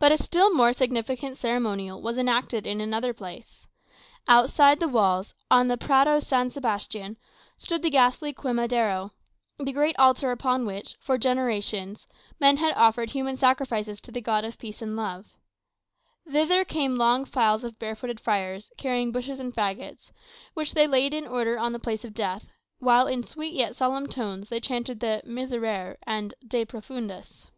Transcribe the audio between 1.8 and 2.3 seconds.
was